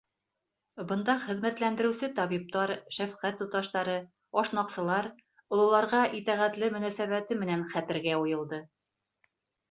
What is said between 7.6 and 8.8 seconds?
хәтергә уйылды.